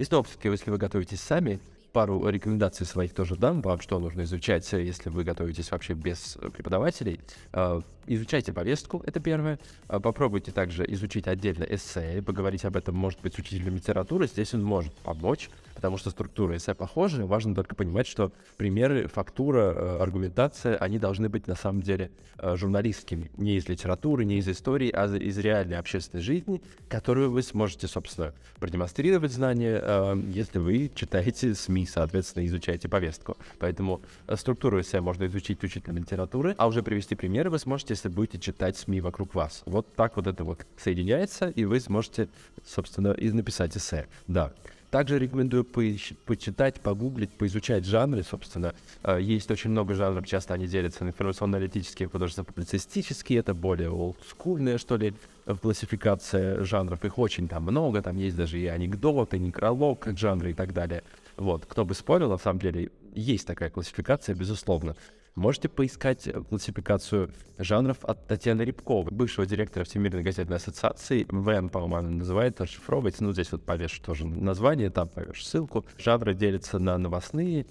И 0.00 0.04
снова, 0.04 0.26
если 0.44 0.70
вы 0.70 0.78
готовитесь 0.78 1.20
сами, 1.20 1.60
пару 1.92 2.26
рекомендаций 2.26 2.86
своих 2.86 3.12
тоже 3.12 3.36
дам 3.36 3.60
вам, 3.60 3.82
что 3.82 3.98
нужно 3.98 4.22
изучать, 4.22 4.66
если 4.72 5.10
вы 5.10 5.24
готовитесь 5.24 5.70
вообще 5.70 5.92
без 5.92 6.38
преподавателей. 6.54 7.20
А, 7.52 7.82
изучайте 8.06 8.54
повестку, 8.54 9.02
это 9.04 9.20
первое. 9.20 9.58
А, 9.88 10.00
попробуйте 10.00 10.52
также 10.52 10.90
изучить 10.90 11.28
отдельно 11.28 11.64
эссе, 11.64 12.22
поговорить 12.22 12.64
об 12.64 12.76
этом, 12.76 12.94
может 12.94 13.20
быть, 13.20 13.34
с 13.34 13.38
учителем 13.38 13.76
литературы. 13.76 14.26
Здесь 14.26 14.54
он 14.54 14.64
может 14.64 14.94
помочь, 15.02 15.50
потому 15.80 15.96
что 15.96 16.10
структура 16.10 16.58
эссе 16.58 16.74
похожа, 16.74 17.24
важно 17.24 17.54
только 17.54 17.74
понимать, 17.74 18.06
что 18.06 18.32
примеры, 18.58 19.08
фактура, 19.08 19.72
э, 19.74 20.02
аргументация, 20.02 20.76
они 20.76 20.98
должны 20.98 21.30
быть 21.30 21.46
на 21.46 21.54
самом 21.54 21.80
деле 21.80 22.10
э, 22.36 22.54
журналистскими, 22.54 23.30
не 23.38 23.56
из 23.56 23.66
литературы, 23.66 24.26
не 24.26 24.36
из 24.36 24.48
истории, 24.48 24.90
а 24.92 25.06
из 25.06 25.38
реальной 25.38 25.78
общественной 25.78 26.22
жизни, 26.22 26.60
которую 26.90 27.30
вы 27.30 27.42
сможете, 27.42 27.88
собственно, 27.88 28.34
продемонстрировать 28.58 29.32
знания, 29.32 29.80
э, 29.82 30.22
если 30.34 30.58
вы 30.58 30.90
читаете 30.94 31.54
СМИ, 31.54 31.86
соответственно, 31.86 32.44
изучаете 32.44 32.90
повестку. 32.90 33.38
Поэтому 33.58 34.02
структуру 34.36 34.82
эссе 34.82 35.00
можно 35.00 35.24
изучить 35.24 35.64
учителем 35.64 35.96
литературы, 35.96 36.54
а 36.58 36.66
уже 36.66 36.82
привести 36.82 37.14
примеры 37.14 37.48
вы 37.48 37.58
сможете, 37.58 37.94
если 37.94 38.10
будете 38.10 38.38
читать 38.38 38.76
СМИ 38.76 39.00
вокруг 39.00 39.34
вас. 39.34 39.62
Вот 39.64 39.86
так 39.94 40.16
вот 40.16 40.26
это 40.26 40.44
вот 40.44 40.66
соединяется, 40.76 41.48
и 41.48 41.64
вы 41.64 41.80
сможете, 41.80 42.28
собственно, 42.66 43.12
и 43.12 43.30
написать 43.30 43.74
эссе. 43.78 44.06
Да. 44.26 44.52
Также 44.90 45.20
рекомендую 45.20 45.64
по 45.64 45.82
почитать, 46.26 46.80
погуглить, 46.80 47.30
поизучать 47.30 47.84
жанры, 47.84 48.24
собственно. 48.24 48.74
А, 49.02 49.18
есть 49.18 49.50
очень 49.50 49.70
много 49.70 49.94
жанров, 49.94 50.26
часто 50.26 50.54
они 50.54 50.66
делятся 50.66 51.04
на 51.04 51.10
информационно-аналитические, 51.10 52.08
художественно-публицистические, 52.08 53.38
это 53.38 53.54
более 53.54 53.90
олдскульная, 53.90 54.78
что 54.78 54.96
ли, 54.96 55.14
классификация 55.62 56.64
жанров. 56.64 57.04
Их 57.04 57.18
очень 57.18 57.48
там 57.48 57.62
много, 57.64 58.02
там 58.02 58.16
есть 58.16 58.36
даже 58.36 58.58
и 58.58 58.66
анекдоты, 58.66 59.36
и 59.36 59.40
некролог, 59.40 60.00
как 60.00 60.18
жанры 60.18 60.50
и 60.50 60.54
так 60.54 60.72
далее. 60.72 61.04
Вот, 61.36 61.66
кто 61.66 61.84
бы 61.84 61.94
спорил, 61.94 62.28
на 62.28 62.38
самом 62.38 62.58
деле, 62.58 62.90
есть 63.14 63.46
такая 63.46 63.70
классификация, 63.70 64.34
безусловно. 64.34 64.96
Можете 65.34 65.68
поискать 65.68 66.26
э, 66.26 66.32
классификацию 66.32 67.32
жанров 67.56 67.98
от 68.04 68.26
Татьяны 68.26 68.62
Рябковой, 68.62 69.12
бывшего 69.12 69.46
директора 69.46 69.84
Всемирной 69.84 70.22
газетной 70.22 70.56
ассоциации. 70.56 71.24
ВН, 71.28 71.68
по-моему, 71.68 71.96
она 71.96 72.10
называет, 72.10 72.60
расшифровывается. 72.60 73.22
Ну, 73.22 73.32
здесь 73.32 73.52
вот 73.52 73.64
повешу 73.64 74.02
тоже 74.02 74.26
название, 74.26 74.90
там 74.90 75.08
повешу 75.08 75.42
ссылку. 75.42 75.86
Жанры 75.98 76.34
делятся 76.34 76.78
на 76.78 76.98
новостные, 76.98 77.66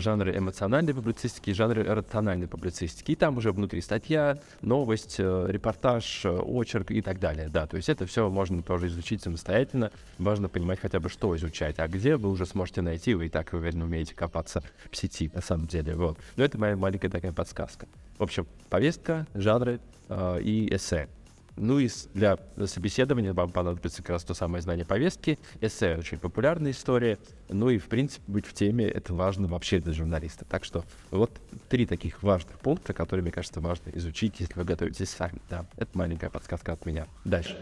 жанры 0.00 0.36
эмоциональной 0.36 0.94
публицистики 0.94 1.50
и 1.50 1.52
жанры 1.52 1.82
рациональной 1.82 2.48
публицистики. 2.48 3.12
И 3.12 3.16
там 3.16 3.38
уже 3.38 3.52
внутри 3.52 3.80
статья, 3.80 4.38
новость, 4.60 5.16
э, 5.18 5.46
репортаж, 5.48 6.24
э, 6.24 6.30
очерк 6.30 6.90
и 6.90 7.02
так 7.02 7.18
далее. 7.18 7.48
Да, 7.48 7.66
то 7.66 7.76
есть 7.76 7.88
это 7.88 8.06
все 8.06 8.28
можно 8.28 8.62
тоже 8.62 8.88
изучить 8.88 9.22
самостоятельно. 9.22 9.90
Важно 10.18 10.48
понимать 10.48 10.80
хотя 10.80 11.00
бы, 11.00 11.08
что 11.08 11.34
изучать, 11.36 11.78
а 11.78 11.88
где 11.88 12.16
вы 12.16 12.30
уже 12.30 12.46
сможете 12.46 12.82
найти, 12.82 13.14
вы 13.14 13.26
и 13.26 13.28
так, 13.28 13.52
уверенно, 13.52 13.84
умеете 13.84 14.14
копаться 14.14 14.62
в 14.90 14.96
сети, 14.96 15.30
на 15.34 15.40
самом 15.40 15.66
деле. 15.66 15.94
Вот. 15.94 16.18
Но 16.36 16.44
это 16.44 16.58
моя 16.58 16.76
маленькая 16.76 17.08
такая 17.08 17.32
подсказка. 17.32 17.86
В 18.18 18.22
общем, 18.22 18.46
повестка, 18.68 19.26
жанры 19.34 19.80
э, 20.08 20.40
и 20.42 20.74
эссе. 20.74 21.08
Ну 21.56 21.78
и 21.78 21.88
для 22.14 22.38
собеседования 22.66 23.32
вам 23.32 23.50
понадобится 23.50 23.98
как 23.98 24.10
раз 24.10 24.24
то 24.24 24.34
самое 24.34 24.62
знание 24.62 24.86
повестки. 24.86 25.38
Эссе 25.60 25.96
очень 25.96 26.18
популярная 26.18 26.70
история. 26.70 27.18
Ну 27.48 27.68
и, 27.68 27.78
в 27.78 27.88
принципе, 27.88 28.22
быть 28.26 28.46
в 28.46 28.54
теме— 28.54 28.84
это 28.86 29.12
важно 29.12 29.46
вообще 29.46 29.80
для 29.80 29.92
журналиста. 29.92 30.44
Так 30.44 30.64
что 30.64 30.84
вот 31.10 31.30
три 31.68 31.86
таких 31.86 32.22
важных 32.22 32.58
пункта, 32.60 32.92
которые, 32.92 33.22
мне 33.22 33.32
кажется, 33.32 33.60
важно 33.60 33.90
изучить, 33.90 34.40
если 34.40 34.54
вы 34.54 34.64
готовитесь 34.64 35.10
сами. 35.10 35.40
Да, 35.50 35.66
это 35.76 35.90
маленькая 35.98 36.30
подсказка 36.30 36.72
от 36.72 36.86
меня. 36.86 37.06
Дальше. 37.24 37.58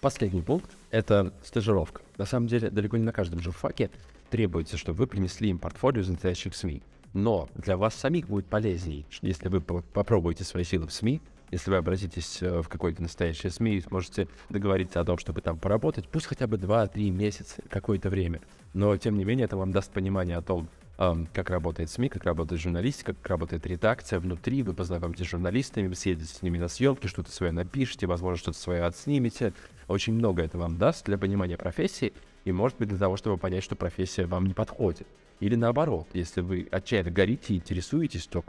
Последний 0.00 0.42
пункт— 0.42 0.70
это 0.90 1.32
стажировка. 1.42 2.00
На 2.16 2.26
самом 2.26 2.46
деле, 2.46 2.70
далеко 2.70 2.96
не 2.96 3.02
на 3.02 3.12
каждом 3.12 3.40
журфаке 3.40 3.90
требуется, 4.30 4.76
чтобы 4.76 4.98
вы 4.98 5.06
принесли 5.06 5.50
им 5.50 5.58
портфолио 5.58 6.02
из 6.02 6.08
настоящих 6.08 6.54
СМИ. 6.54 6.82
Но 7.12 7.48
для 7.54 7.76
вас 7.76 7.94
самих 7.94 8.28
будет 8.28 8.46
полезнее, 8.46 9.04
если 9.22 9.48
вы 9.48 9.60
попробуете 9.60 10.44
свои 10.44 10.64
силы 10.64 10.86
в 10.86 10.92
СМИ, 10.92 11.20
если 11.50 11.70
вы 11.70 11.76
обратитесь 11.76 12.42
э, 12.42 12.60
в 12.60 12.68
какой-то 12.68 13.02
настоящий 13.02 13.50
СМИ 13.50 13.76
и 13.76 13.80
сможете 13.80 14.28
договориться 14.50 15.00
о 15.00 15.04
том, 15.04 15.16
чтобы 15.18 15.40
там 15.40 15.58
поработать, 15.58 16.08
пусть 16.08 16.26
хотя 16.26 16.46
бы 16.46 16.56
2-3 16.56 17.10
месяца, 17.10 17.62
какое-то 17.68 18.10
время. 18.10 18.40
Но, 18.74 18.96
тем 18.96 19.16
не 19.16 19.24
менее, 19.24 19.44
это 19.44 19.56
вам 19.56 19.70
даст 19.70 19.92
понимание 19.92 20.36
о 20.36 20.42
том, 20.42 20.68
как 20.96 21.50
работает 21.50 21.90
СМИ, 21.90 22.08
как 22.08 22.24
работает 22.24 22.60
журналистика, 22.60 23.12
как 23.12 23.26
работает 23.28 23.66
редакция 23.66 24.18
внутри, 24.18 24.62
вы 24.62 24.72
познакомитесь 24.72 25.26
с 25.26 25.30
журналистами, 25.30 25.88
вы 25.88 25.94
съедете 25.94 26.32
с 26.32 26.42
ними 26.42 26.58
на 26.58 26.68
съемки, 26.68 27.06
что-то 27.06 27.30
свое 27.30 27.52
напишите, 27.52 28.06
возможно, 28.06 28.38
что-то 28.38 28.58
свое 28.58 28.84
отснимете. 28.84 29.52
Очень 29.88 30.14
много 30.14 30.42
это 30.42 30.56
вам 30.56 30.78
даст 30.78 31.04
для 31.04 31.18
понимания 31.18 31.58
профессии 31.58 32.14
и, 32.44 32.52
может 32.52 32.78
быть, 32.78 32.88
для 32.88 32.98
того, 32.98 33.16
чтобы 33.16 33.36
понять, 33.36 33.62
что 33.62 33.76
профессия 33.76 34.24
вам 34.24 34.46
не 34.46 34.54
подходит. 34.54 35.06
Или 35.40 35.54
наоборот, 35.54 36.06
если 36.14 36.40
вы 36.40 36.66
отчаянно 36.70 37.10
горите 37.10 37.54
и 37.54 37.56
интересуетесь, 37.56 38.26
то 38.26 38.44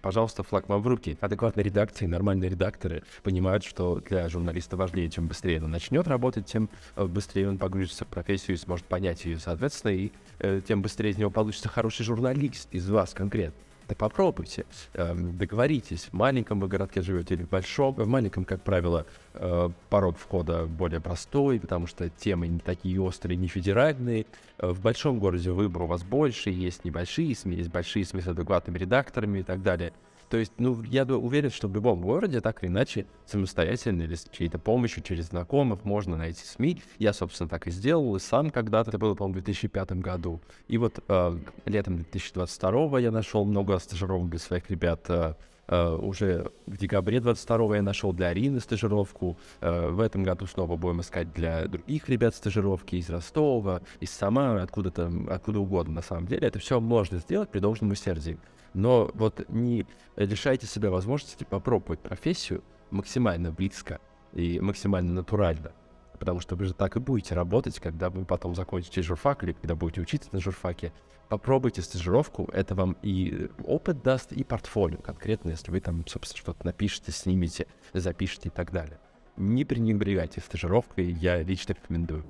пожалуйста, 0.00 0.42
флаг 0.42 0.68
вам 0.68 0.82
в 0.82 0.86
руки. 0.88 1.16
Адекватные 1.20 1.64
редакции, 1.64 2.06
нормальные 2.06 2.50
редакторы 2.50 3.02
понимают, 3.22 3.64
что 3.64 4.02
для 4.08 4.28
журналиста 4.28 4.76
важнее, 4.76 5.08
чем 5.08 5.28
быстрее 5.28 5.62
он 5.62 5.70
начнет 5.70 6.06
работать, 6.08 6.46
тем 6.46 6.68
э, 6.96 7.04
быстрее 7.04 7.48
он 7.48 7.56
погрузится 7.56 8.04
в 8.04 8.08
профессию 8.08 8.56
и 8.56 8.58
сможет 8.58 8.84
понять 8.86 9.24
ее, 9.24 9.38
соответственно, 9.38 9.92
и 9.92 10.10
э, 10.40 10.60
тем 10.66 10.82
быстрее 10.82 11.10
из 11.10 11.18
него 11.18 11.30
получится 11.30 11.68
хороший 11.68 12.04
журналист 12.04 12.68
из 12.72 12.88
вас 12.90 13.14
конкретно. 13.14 13.54
Так 13.92 13.98
попробуйте, 13.98 14.64
э, 14.94 15.14
договоритесь, 15.14 16.04
в 16.04 16.14
маленьком 16.14 16.60
вы 16.60 16.68
городке 16.68 17.02
живете 17.02 17.34
или 17.34 17.42
в 17.42 17.50
большом. 17.50 17.94
В 17.94 18.08
маленьком, 18.08 18.46
как 18.46 18.62
правило, 18.62 19.04
э, 19.34 19.68
порог 19.90 20.16
входа 20.16 20.64
более 20.64 21.02
простой, 21.02 21.60
потому 21.60 21.86
что 21.86 22.08
темы 22.08 22.48
не 22.48 22.58
такие 22.58 22.98
острые, 23.02 23.36
не 23.36 23.48
федеральные. 23.48 24.24
Э, 24.56 24.68
в 24.70 24.80
большом 24.80 25.18
городе 25.18 25.50
выбор 25.50 25.82
у 25.82 25.86
вас 25.88 26.04
больше, 26.04 26.48
есть 26.48 26.86
небольшие 26.86 27.34
СМИ, 27.34 27.56
есть 27.56 27.70
большие 27.70 28.06
СМИ 28.06 28.22
с 28.22 28.28
адекватными 28.28 28.78
редакторами 28.78 29.40
и 29.40 29.42
так 29.42 29.62
далее. 29.62 29.92
То 30.32 30.38
есть, 30.38 30.54
ну, 30.56 30.82
я 30.84 31.04
уверен, 31.04 31.50
что 31.50 31.68
в 31.68 31.74
любом 31.74 32.00
городе, 32.00 32.40
так 32.40 32.64
или 32.64 32.70
иначе, 32.70 33.04
самостоятельно 33.26 34.00
или 34.00 34.14
с 34.14 34.26
чьей-то 34.32 34.58
помощью, 34.58 35.02
через 35.02 35.26
знакомых, 35.26 35.84
можно 35.84 36.16
найти 36.16 36.42
СМИ. 36.42 36.80
Я, 36.98 37.12
собственно, 37.12 37.50
так 37.50 37.66
и 37.66 37.70
сделал, 37.70 38.16
и 38.16 38.18
сам 38.18 38.48
когда-то, 38.48 38.88
это 38.88 38.98
было, 38.98 39.14
по-моему, 39.14 39.40
в 39.40 39.44
2005 39.44 39.92
году. 40.00 40.40
И 40.68 40.78
вот 40.78 41.04
э, 41.06 41.38
летом 41.66 41.96
2022 41.96 43.00
я 43.00 43.10
нашел 43.10 43.44
много 43.44 43.78
стажировок 43.78 44.30
для 44.30 44.38
своих 44.38 44.70
ребят. 44.70 45.04
Э, 45.08 45.34
Uh, 45.68 45.96
уже 46.04 46.50
в 46.66 46.76
декабре 46.76 47.20
22 47.20 47.76
я 47.76 47.82
нашел 47.82 48.12
для 48.12 48.26
Арины 48.26 48.58
стажировку. 48.58 49.38
Uh, 49.60 49.90
в 49.92 50.00
этом 50.00 50.24
году 50.24 50.44
снова 50.46 50.76
будем 50.76 51.00
искать 51.00 51.32
для 51.32 51.66
других 51.66 52.08
ребят 52.08 52.34
стажировки 52.34 52.96
из 52.96 53.08
Ростова, 53.08 53.80
из 54.00 54.10
Самары, 54.10 54.60
откуда-то, 54.60 55.10
откуда 55.30 55.60
угодно 55.60 55.94
на 55.94 56.02
самом 56.02 56.26
деле. 56.26 56.48
Это 56.48 56.58
все 56.58 56.80
можно 56.80 57.18
сделать 57.18 57.48
при 57.48 57.60
должном 57.60 57.92
усердии 57.92 58.38
но 58.74 59.10
вот 59.14 59.48
не 59.48 59.86
лишайте 60.16 60.66
себя 60.66 60.90
возможности 60.90 61.44
попробовать 61.44 62.00
профессию 62.00 62.62
максимально 62.90 63.50
близко 63.50 64.00
и 64.32 64.60
максимально 64.60 65.12
натурально. 65.12 65.72
Потому 66.18 66.40
что 66.40 66.54
вы 66.54 66.66
же 66.66 66.74
так 66.74 66.96
и 66.96 67.00
будете 67.00 67.34
работать, 67.34 67.80
когда 67.80 68.08
вы 68.08 68.24
потом 68.24 68.54
закончите 68.54 69.02
журфак 69.02 69.42
или 69.42 69.52
когда 69.52 69.74
будете 69.74 70.00
учиться 70.00 70.28
на 70.32 70.40
журфаке. 70.40 70.92
Попробуйте 71.28 71.80
стажировку, 71.82 72.48
это 72.52 72.74
вам 72.74 72.96
и 73.02 73.48
опыт 73.64 74.02
даст, 74.02 74.32
и 74.32 74.44
портфолио 74.44 74.98
конкретно, 74.98 75.50
если 75.50 75.70
вы 75.70 75.80
там, 75.80 76.06
собственно, 76.06 76.38
что-то 76.38 76.66
напишете, 76.66 77.10
снимете, 77.10 77.66
запишете 77.94 78.50
и 78.50 78.52
так 78.52 78.70
далее. 78.70 79.00
Не 79.36 79.64
пренебрегайте 79.64 80.40
стажировкой, 80.40 81.10
я 81.10 81.42
лично 81.42 81.72
рекомендую. 81.72 82.24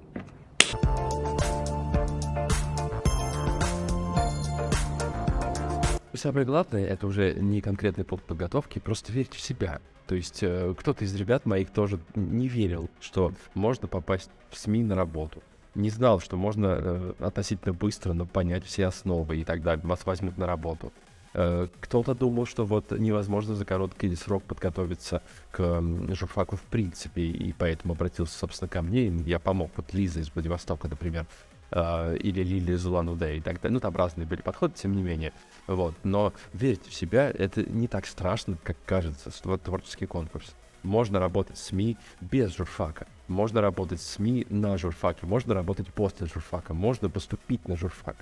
Самое 6.14 6.45
главное, 6.45 6.87
это 6.87 7.07
уже 7.07 7.35
не 7.35 7.61
конкретный 7.61 8.04
пункт 8.04 8.26
подготовки, 8.26 8.78
просто 8.78 9.12
верьте 9.12 9.38
в 9.38 9.40
себя. 9.40 9.81
То 10.07 10.14
есть 10.14 10.42
э, 10.42 10.75
кто-то 10.78 11.04
из 11.04 11.14
ребят 11.14 11.47
моих 11.47 11.71
тоже 11.71 11.99
не 12.14 12.49
верил, 12.49 12.90
что 13.00 13.33
можно 13.54 13.88
попасть 13.88 14.31
в 14.50 14.59
СМИ 14.59 14.83
на 14.85 14.95
работу. 14.95 15.42
Не 15.75 15.88
знал, 15.88 16.21
что 16.21 16.37
можно 16.37 16.78
э, 16.78 17.14
относительно 17.21 17.73
быстро 17.73 18.12
но 18.12 18.26
понять 18.26 18.64
все 18.64 18.87
основы 18.87 19.38
и 19.38 19.45
далее. 19.62 19.87
Вас 19.87 20.04
возьмут 20.04 20.37
на 20.37 20.47
работу. 20.47 20.92
Э, 21.35 21.69
кто-то 21.81 22.14
думал, 22.14 22.45
что 22.45 22.66
вот 22.66 22.90
невозможно 22.90 23.54
за 23.54 23.64
короткий 23.64 24.14
срок 24.14 24.42
подготовиться 24.42 25.23
к 25.50 25.61
э, 25.61 26.14
журфаку 26.14 26.57
в 26.57 26.62
принципе, 26.62 27.23
и 27.23 27.52
поэтому 27.52 27.95
обратился, 27.95 28.38
собственно, 28.38 28.69
ко 28.69 28.83
мне. 28.83 29.07
Я 29.25 29.38
помог. 29.38 29.71
Вот 29.76 29.95
Лиза 29.95 30.21
из 30.21 30.31
Владивостока, 30.35 30.88
например, 30.88 31.26
э, 31.73 32.17
или 32.17 32.43
Лили 32.43 32.75
Зулануде 32.75 33.37
и 33.37 33.41
так 33.41 33.61
далее. 33.61 33.75
Ну, 33.75 33.81
там 33.81 33.97
разные 33.97 34.26
были 34.26 34.43
подходы, 34.43 34.75
тем 34.75 34.95
не 34.95 35.02
менее. 35.02 35.33
Вот. 35.67 35.95
Но 36.05 36.33
верьте 36.52 36.91
в 36.91 36.95
себя, 36.95 37.31
это 37.31 37.69
не 37.69 37.88
так 37.88 38.07
страшно, 38.07 38.57
как 38.62 38.76
кажется, 38.87 39.31
вот 39.45 39.62
творческий 39.62 40.07
конкурс. 40.07 40.55
Можно 40.83 41.21
работать 41.21 41.57
в 41.57 41.61
СМИ 41.61 41.97
без 42.21 42.57
журфака. 42.57 43.07
Можно 43.29 43.61
работать 43.61 44.00
в 44.00 44.05
СМИ 44.05 44.47
на 44.50 44.76
журфаке. 44.76 45.26
Можно 45.26 45.55
работать 45.55 45.88
после 45.88 46.26
журфака. 46.26 46.75
Можно 46.75 47.09
поступить 47.09 47.67
на 47.69 47.76
журфак. 47.76 48.17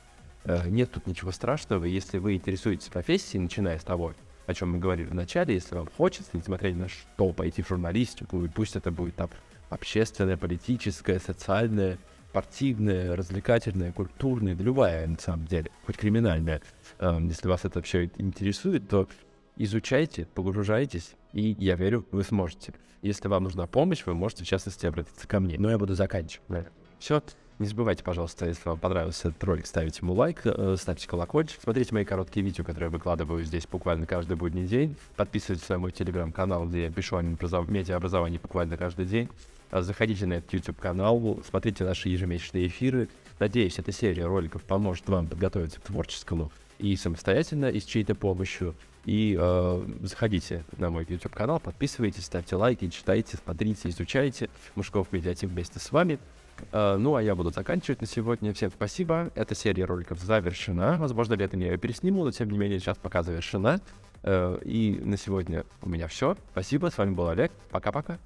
Э, 0.44 0.68
нет 0.68 0.90
тут 0.92 1.06
ничего 1.06 1.30
страшного. 1.32 1.84
Если 1.84 2.18
вы 2.18 2.34
интересуетесь 2.34 2.88
профессией, 2.88 3.42
начиная 3.42 3.78
с 3.78 3.84
того, 3.84 4.14
о 4.46 4.54
чем 4.54 4.72
мы 4.72 4.78
говорили 4.78 5.06
в 5.06 5.14
начале, 5.14 5.54
если 5.54 5.74
вам 5.74 5.88
хочется, 5.96 6.30
несмотря 6.34 6.70
ни 6.70 6.78
на 6.80 6.88
что, 6.88 7.32
пойти 7.32 7.62
в 7.62 7.68
журналистику, 7.68 8.44
и 8.44 8.48
пусть 8.48 8.76
это 8.76 8.90
будет 8.90 9.16
там 9.16 9.30
общественное, 9.70 10.36
политическое, 10.36 11.18
социальное, 11.18 11.98
спортивная, 12.30 13.16
развлекательная, 13.16 13.92
культурная, 13.92 14.54
да 14.54 14.62
любая 14.62 15.06
на 15.08 15.18
самом 15.18 15.46
деле, 15.46 15.70
хоть 15.84 15.96
криминальная. 15.96 16.62
Эм, 17.00 17.26
если 17.26 17.48
вас 17.48 17.64
это 17.64 17.80
вообще 17.80 18.08
интересует, 18.18 18.88
то 18.88 19.08
изучайте, 19.56 20.26
погружайтесь, 20.26 21.16
и 21.32 21.56
я 21.58 21.74
верю, 21.74 22.06
вы 22.12 22.22
сможете. 22.22 22.72
Если 23.02 23.26
вам 23.26 23.44
нужна 23.44 23.66
помощь, 23.66 24.04
вы 24.06 24.14
можете, 24.14 24.44
в 24.44 24.46
частности, 24.46 24.86
обратиться 24.86 25.26
ко 25.26 25.40
мне. 25.40 25.58
Но 25.58 25.70
я 25.70 25.78
буду 25.78 25.94
заканчивать. 25.94 26.68
Все. 27.00 27.20
Не 27.58 27.66
забывайте, 27.66 28.02
пожалуйста, 28.02 28.46
если 28.46 28.68
вам 28.68 28.78
понравился 28.78 29.28
этот 29.28 29.44
ролик, 29.44 29.66
ставить 29.66 29.98
ему 29.98 30.14
лайк, 30.14 30.40
э, 30.44 30.76
ставьте 30.78 31.06
колокольчик, 31.06 31.60
смотрите 31.60 31.92
мои 31.92 32.06
короткие 32.06 32.42
видео, 32.42 32.64
которые 32.64 32.86
я 32.86 32.90
выкладываю 32.90 33.44
здесь 33.44 33.66
буквально 33.66 34.06
каждый 34.06 34.36
будний 34.36 34.66
день. 34.66 34.96
Подписывайтесь 35.16 35.68
на 35.68 35.78
мой 35.78 35.92
телеграм-канал, 35.92 36.66
где 36.66 36.84
я 36.84 36.90
пишу 36.90 37.16
о 37.16 37.22
медиаобразовании 37.22 38.38
буквально 38.38 38.78
каждый 38.78 39.04
день. 39.04 39.28
А, 39.70 39.82
заходите 39.82 40.26
на 40.26 40.34
этот 40.34 40.52
YouTube-канал, 40.52 41.40
смотрите 41.48 41.84
наши 41.84 42.08
ежемесячные 42.08 42.66
эфиры. 42.66 43.08
Надеюсь, 43.38 43.78
эта 43.78 43.92
серия 43.92 44.26
роликов 44.26 44.62
поможет 44.64 45.08
вам 45.08 45.26
подготовиться 45.26 45.80
к 45.80 45.84
творческому 45.84 46.50
и 46.78 46.96
самостоятельно, 46.96 47.66
и 47.66 47.80
с 47.80 47.84
чьей-то 47.84 48.14
помощью. 48.14 48.74
И 49.06 49.36
э, 49.38 49.86
заходите 50.02 50.64
на 50.76 50.90
мой 50.90 51.06
YouTube-канал, 51.08 51.58
подписывайтесь, 51.58 52.24
ставьте 52.24 52.56
лайки, 52.56 52.88
читайте, 52.88 53.38
смотрите, 53.42 53.88
изучайте. 53.88 54.50
Мужков 54.74 55.08
Медиатив 55.12 55.50
вместе 55.50 55.78
с 55.78 55.90
вами. 55.90 56.18
Э, 56.72 56.96
ну, 56.96 57.14
а 57.14 57.22
я 57.22 57.34
буду 57.34 57.50
заканчивать 57.50 58.00
на 58.00 58.06
сегодня. 58.06 58.52
Всем 58.52 58.70
спасибо. 58.70 59.30
Эта 59.34 59.54
серия 59.54 59.84
роликов 59.84 60.18
завершена. 60.18 60.96
Возможно, 60.98 61.34
летом 61.34 61.60
я 61.60 61.72
ее 61.72 61.78
пересниму, 61.78 62.24
но 62.24 62.30
тем 62.30 62.50
не 62.50 62.58
менее 62.58 62.78
сейчас 62.78 62.98
пока 62.98 63.22
завершена. 63.22 63.80
Э, 64.22 64.58
и 64.64 65.00
на 65.02 65.16
сегодня 65.16 65.64
у 65.80 65.88
меня 65.88 66.08
все. 66.08 66.36
Спасибо. 66.52 66.90
С 66.90 66.98
вами 66.98 67.14
был 67.14 67.28
Олег. 67.28 67.52
Пока-пока. 67.70 68.18